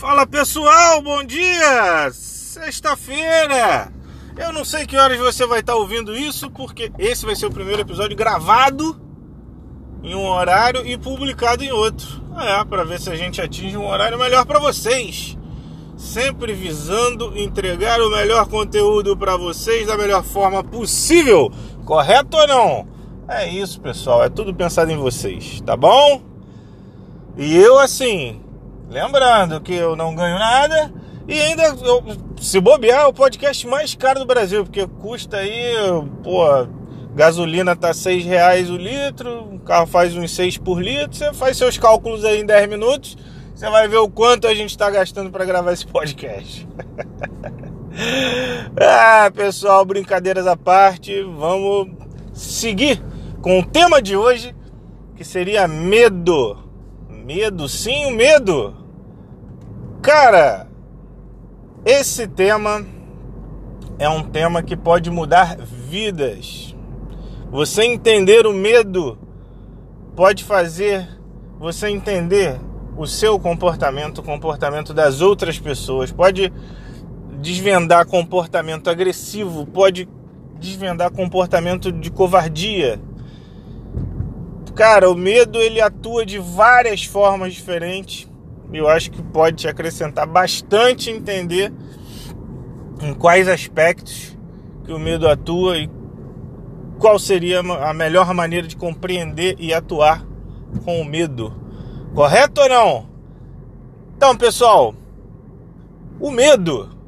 [0.00, 2.10] Fala pessoal, bom dia!
[2.10, 3.92] Sexta-feira!
[4.34, 7.50] Eu não sei que horas você vai estar ouvindo isso, porque esse vai ser o
[7.50, 8.98] primeiro episódio gravado
[10.02, 12.18] em um horário e publicado em outro.
[12.40, 15.36] É, para ver se a gente atinge um horário melhor para vocês.
[15.98, 21.52] Sempre visando entregar o melhor conteúdo para vocês da melhor forma possível.
[21.84, 22.88] Correto ou não?
[23.28, 24.24] É isso, pessoal.
[24.24, 26.22] É tudo pensado em vocês, tá bom?
[27.36, 28.40] E eu, assim,
[28.90, 30.92] lembrando que eu não ganho nada
[31.30, 32.02] e ainda, eu,
[32.40, 35.74] se bobear, é o podcast mais caro do Brasil, porque custa aí,
[36.24, 36.42] pô,
[37.14, 41.56] gasolina tá 6 reais o litro, o carro faz uns 6 por litro, você faz
[41.56, 43.16] seus cálculos aí em 10 minutos,
[43.54, 46.66] você vai ver o quanto a gente está gastando para gravar esse podcast.
[48.76, 51.92] ah, pessoal, brincadeiras à parte, vamos
[52.32, 53.00] seguir
[53.40, 54.52] com o tema de hoje,
[55.14, 56.58] que seria medo.
[57.08, 58.79] Medo, sim, o medo.
[60.02, 60.66] Cara,
[61.84, 62.86] esse tema
[63.98, 66.74] é um tema que pode mudar vidas.
[67.50, 69.18] Você entender o medo
[70.16, 71.06] pode fazer
[71.58, 72.58] você entender
[72.96, 76.50] o seu comportamento, o comportamento das outras pessoas, pode
[77.38, 80.08] desvendar comportamento agressivo, pode
[80.58, 82.98] desvendar comportamento de covardia.
[84.74, 88.29] Cara, o medo ele atua de várias formas diferentes
[88.72, 91.72] eu acho que pode te acrescentar bastante entender
[93.02, 94.36] em quais aspectos
[94.84, 95.90] que o medo atua e
[96.98, 100.24] qual seria a melhor maneira de compreender e atuar
[100.84, 101.54] com o medo.
[102.14, 103.08] Correto ou não?
[104.16, 104.94] Então, pessoal,
[106.20, 107.00] o medo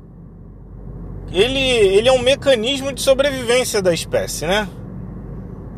[1.33, 4.69] ele, ele é um mecanismo de sobrevivência da espécie, né?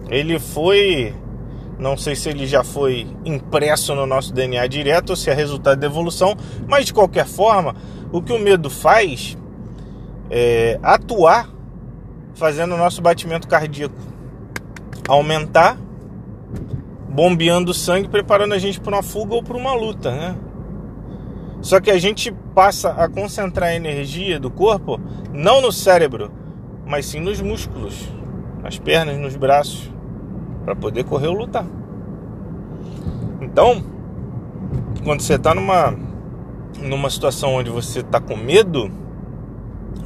[0.09, 1.15] Ele foi
[1.79, 5.79] não sei se ele já foi impresso no nosso DNA direto ou se é resultado
[5.79, 6.37] da evolução,
[6.67, 7.75] mas de qualquer forma,
[8.13, 9.37] o que o medo faz
[10.31, 11.49] é atuar
[12.35, 13.95] fazendo o nosso batimento cardíaco
[15.09, 15.79] aumentar,
[17.09, 20.37] bombeando sangue, preparando a gente para uma fuga ou para uma luta, né?
[21.61, 25.01] Só que a gente passa a concentrar a energia do corpo
[25.33, 26.31] não no cérebro,
[26.85, 28.09] mas sim nos músculos,
[28.63, 29.94] nas pernas, nos braços
[30.65, 31.67] para poder correr ou lutar.
[33.41, 33.83] Então,
[35.05, 35.95] quando você está numa
[36.81, 38.91] numa situação onde você está com medo,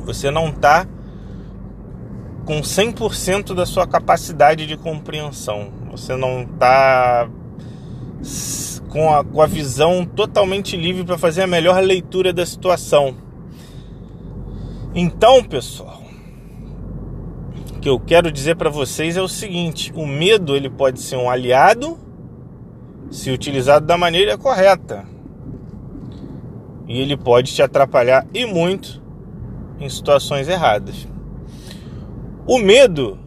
[0.05, 0.87] você não está
[2.45, 5.69] com 100% da sua capacidade de compreensão.
[5.91, 7.29] Você não está
[8.89, 13.15] com a, com a visão totalmente livre para fazer a melhor leitura da situação.
[14.95, 15.98] Então, pessoal,
[17.81, 21.31] que eu quero dizer para vocês é o seguinte: o medo ele pode ser um
[21.31, 21.99] aliado
[23.11, 25.05] se utilizado da maneira correta.
[26.87, 29.03] E ele pode te atrapalhar e muito
[29.79, 31.07] em situações erradas.
[32.47, 33.19] O medo,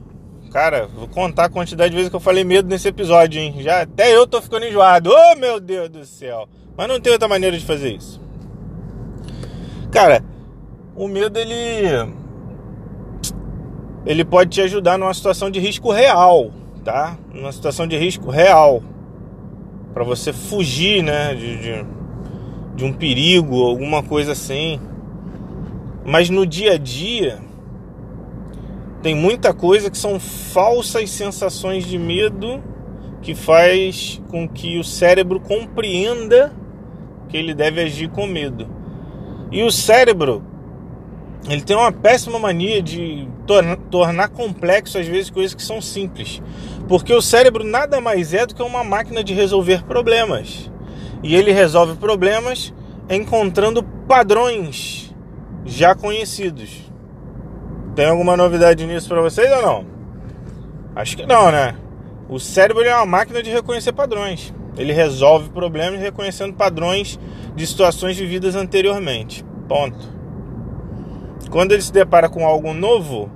[0.52, 3.58] cara, vou contar a quantidade de vezes que eu falei medo nesse episódio, hein?
[3.60, 5.12] Já até eu tô ficando enjoado.
[5.14, 6.48] Oh, meu Deus do céu.
[6.76, 8.20] Mas não tem outra maneira de fazer isso.
[9.92, 10.24] Cara,
[10.96, 12.12] o medo ele
[14.06, 16.52] ele pode te ajudar numa situação de risco real,
[16.84, 17.18] tá?
[17.34, 18.82] Numa situação de risco real.
[19.94, 21.36] Para você fugir, né?
[21.36, 21.86] De, de,
[22.76, 24.80] de, um perigo, alguma coisa assim.
[26.04, 27.40] Mas no dia a dia,
[29.04, 32.64] tem muita coisa que são falsas sensações de medo
[33.22, 36.52] que faz com que o cérebro compreenda
[37.30, 38.68] que ele deve agir com medo.
[39.52, 40.44] E o cérebro,
[41.50, 43.28] ele tem uma péssima mania de
[43.90, 46.42] tornar complexo às vezes coisas que são simples.
[46.88, 50.70] Porque o cérebro nada mais é do que uma máquina de resolver problemas.
[51.24, 52.74] E ele resolve problemas
[53.10, 55.14] encontrando padrões
[55.66, 56.70] já conhecidos.
[57.96, 59.86] Tem alguma novidade nisso para vocês ou não?
[60.96, 61.76] Acho que não, né?
[62.30, 64.54] O cérebro é uma máquina de reconhecer padrões.
[64.78, 67.20] Ele resolve problemas reconhecendo padrões
[67.56, 69.44] de situações vividas anteriormente.
[69.68, 70.21] Ponto.
[71.52, 73.30] Quando ele se depara com algo novo,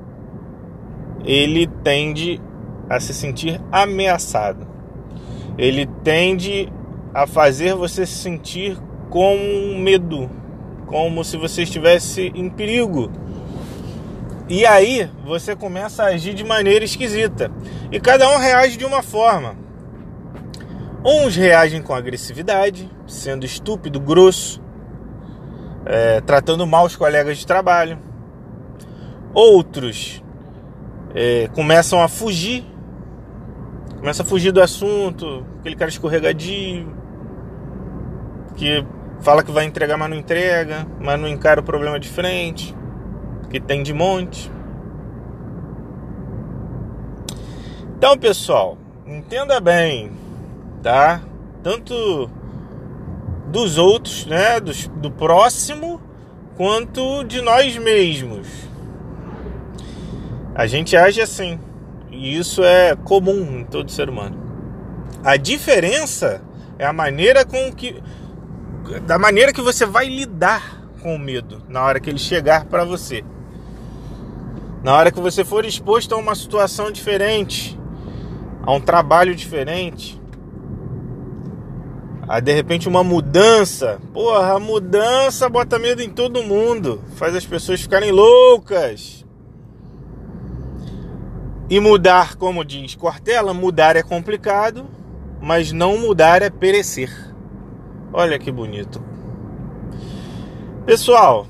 [1.25, 2.41] ele tende
[2.89, 4.65] a se sentir ameaçado.
[5.57, 6.71] Ele tende
[7.13, 8.77] a fazer você se sentir
[9.09, 9.37] com
[9.77, 10.29] medo,
[10.87, 13.11] como se você estivesse em perigo.
[14.47, 17.51] E aí você começa a agir de maneira esquisita.
[17.91, 19.57] E cada um reage de uma forma.
[21.03, 24.61] Uns reagem com agressividade, sendo estúpido, grosso,
[25.85, 27.99] é, tratando mal os colegas de trabalho.
[29.33, 30.23] Outros
[31.13, 32.65] é, começam a fugir,
[33.99, 36.95] começa a fugir do assunto, aquele cara escorregadio,
[38.55, 38.85] que
[39.25, 42.75] Fala que vai entregar, mas não entrega, mas não encara o problema de frente,
[43.49, 44.51] que tem de monte.
[47.97, 50.11] Então, pessoal, entenda bem,
[50.83, 51.21] tá?
[51.63, 52.29] Tanto
[53.47, 56.01] dos outros, né, do, do próximo,
[56.55, 58.47] quanto de nós mesmos.
[60.53, 61.59] A gente age assim,
[62.11, 64.37] e isso é comum em todo ser humano.
[65.23, 66.41] A diferença
[66.77, 68.01] é a maneira com que
[69.05, 72.85] da maneira que você vai lidar com o medo na hora que ele chegar para
[72.85, 73.23] você.
[74.83, 77.79] Na hora que você for exposto a uma situação diferente,
[78.63, 80.21] a um trabalho diferente,
[82.27, 83.99] a de repente uma mudança.
[84.13, 89.25] Porra, a mudança bota medo em todo mundo, faz as pessoas ficarem loucas.
[91.69, 94.85] E mudar, como diz Cortella, mudar é complicado,
[95.41, 97.11] mas não mudar é perecer.
[98.13, 99.03] Olha que bonito.
[100.85, 101.47] Pessoal,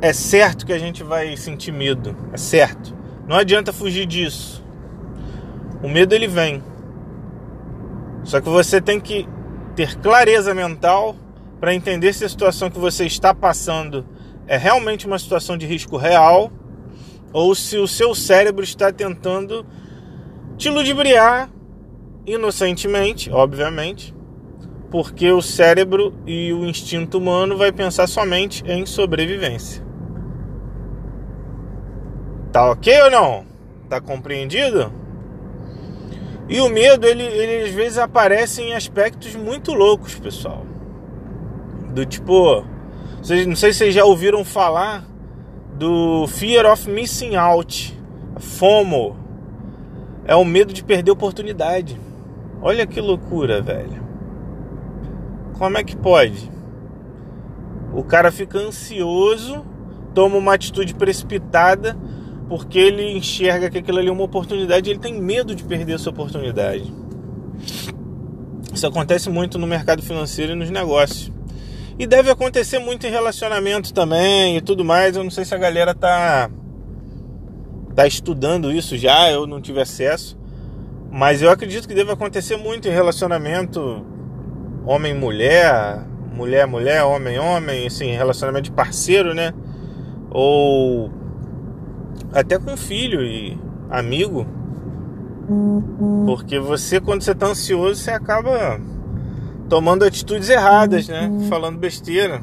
[0.00, 2.94] é certo que a gente vai sentir medo, é certo.
[3.28, 4.64] Não adianta fugir disso.
[5.82, 6.62] O medo ele vem.
[8.24, 9.26] Só que você tem que
[9.74, 11.16] ter clareza mental
[11.58, 14.06] para entender se a situação que você está passando
[14.46, 16.50] é realmente uma situação de risco real
[17.32, 19.64] ou se o seu cérebro está tentando
[20.56, 21.48] te ludibriar
[22.26, 24.14] inocentemente, obviamente,
[24.90, 29.84] porque o cérebro e o instinto humano vai pensar somente em sobrevivência.
[32.52, 33.46] Tá ok ou não?
[33.88, 34.92] Tá compreendido?
[36.50, 40.66] E o medo, ele, ele às vezes aparece em aspectos muito loucos, pessoal.
[41.94, 42.64] Do tipo,
[43.22, 45.04] vocês, não sei se vocês já ouviram falar
[45.78, 47.96] do Fear of Missing Out,
[48.36, 49.16] FOMO.
[50.24, 52.00] É o medo de perder oportunidade.
[52.60, 54.02] Olha que loucura, velho.
[55.56, 56.50] Como é que pode?
[57.94, 59.64] O cara fica ansioso,
[60.12, 61.96] toma uma atitude precipitada
[62.50, 65.94] porque ele enxerga que aquilo ali é uma oportunidade e ele tem medo de perder
[65.94, 66.92] essa oportunidade.
[68.74, 71.30] Isso acontece muito no mercado financeiro e nos negócios.
[71.96, 75.14] E deve acontecer muito em relacionamento também e tudo mais.
[75.14, 76.50] Eu não sei se a galera tá
[77.94, 80.36] tá estudando isso já, eu não tive acesso.
[81.08, 84.04] Mas eu acredito que deve acontecer muito em relacionamento
[84.84, 86.04] homem-mulher,
[86.34, 89.54] mulher-mulher, homem-homem, assim, relacionamento de parceiro, né?
[90.32, 91.19] Ou
[92.32, 93.58] até com filho e
[93.90, 94.46] amigo.
[96.26, 98.80] Porque você, quando você tá ansioso, você acaba
[99.68, 101.30] tomando atitudes erradas, né?
[101.48, 102.42] Falando besteira.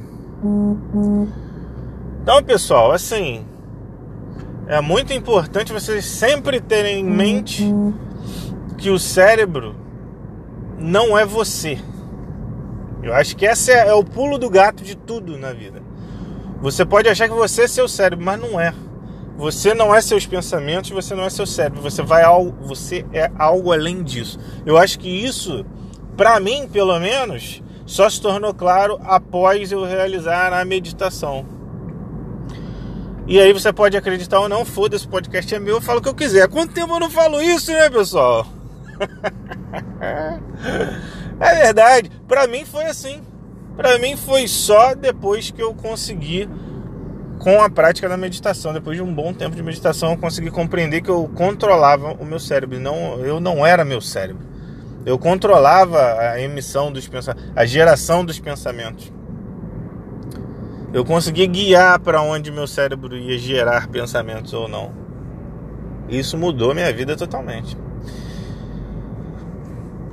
[2.21, 3.45] Então, pessoal, assim,
[4.67, 7.63] é muito importante vocês sempre terem em mente
[8.77, 9.75] que o cérebro
[10.77, 11.79] não é você.
[13.01, 15.81] Eu acho que esse é, é o pulo do gato de tudo na vida.
[16.61, 18.73] Você pode achar que você é seu cérebro, mas não é.
[19.37, 21.81] Você não é seus pensamentos, você não é seu cérebro.
[21.81, 24.39] Você vai ao, você é algo além disso.
[24.65, 25.63] Eu acho que isso
[26.17, 31.45] para mim, pelo menos, só se tornou claro após eu realizar a meditação.
[33.27, 36.09] E aí você pode acreditar ou não, foda-se, podcast é meu, eu falo o que
[36.09, 36.47] eu quiser.
[36.47, 38.47] Quanto tempo eu não falo isso, né, pessoal?
[41.39, 42.09] é verdade.
[42.27, 43.21] Para mim foi assim.
[43.75, 46.49] Para mim foi só depois que eu consegui
[47.39, 51.01] com a prática da meditação, depois de um bom tempo de meditação, eu consegui compreender
[51.01, 54.45] que eu controlava o meu cérebro, não eu não era meu cérebro.
[55.05, 59.11] Eu controlava a emissão dos pensamentos, a geração dos pensamentos.
[60.93, 64.91] Eu conseguia guiar para onde meu cérebro ia gerar pensamentos ou não.
[66.09, 67.77] Isso mudou minha vida totalmente.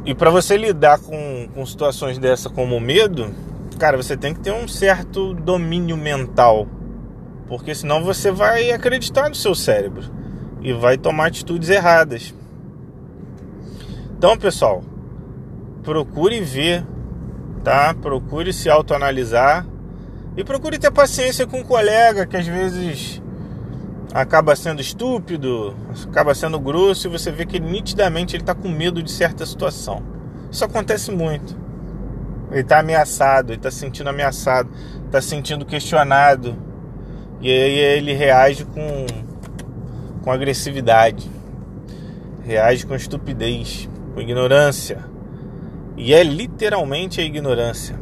[0.04, 3.32] E para você lidar com, com situações dessa como medo,
[3.78, 6.68] cara, você tem que ter um certo domínio mental.
[7.46, 10.04] Porque senão você vai acreditar no seu cérebro
[10.60, 12.34] e vai tomar atitudes erradas.
[14.16, 14.82] Então, pessoal,
[15.82, 16.84] procure ver,
[17.62, 17.94] tá?
[17.94, 19.66] Procure se autoanalisar
[20.36, 23.22] e procure ter paciência com um colega que às vezes
[24.14, 25.76] acaba sendo estúpido,
[26.08, 30.02] acaba sendo grosso e você vê que nitidamente ele está com medo de certa situação.
[30.50, 31.56] Isso acontece muito.
[32.50, 34.70] Ele está ameaçado, ele está se sentindo ameaçado,
[35.06, 36.56] está se sentindo questionado.
[37.40, 39.06] E aí ele reage com,
[40.22, 41.30] com agressividade,
[42.44, 45.04] reage com estupidez com ignorância.
[45.96, 47.98] E é literalmente a ignorância.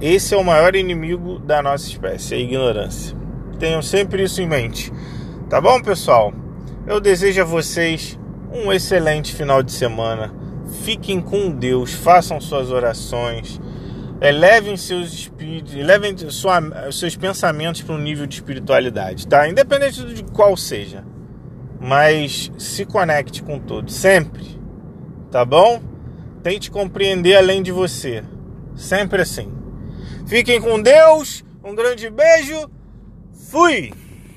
[0.00, 3.16] Esse é o maior inimigo da nossa espécie, a ignorância.
[3.58, 4.92] Tenham sempre isso em mente.
[5.48, 6.32] Tá bom, pessoal?
[6.86, 8.18] Eu desejo a vocês
[8.52, 10.34] um excelente final de semana.
[10.82, 13.60] Fiquem com Deus, façam suas orações.
[14.22, 19.48] Elevem seus espíritos, elevem sua, seus pensamentos para um nível de espiritualidade, tá?
[19.48, 21.04] Independente de qual seja.
[21.80, 24.46] Mas se conecte com todos, sempre.
[25.30, 25.82] Tá bom?
[26.40, 28.22] Tente compreender além de você.
[28.76, 29.52] Sempre assim.
[30.26, 31.44] Fiquem com Deus.
[31.64, 32.70] Um grande beijo.
[33.50, 33.92] Fui!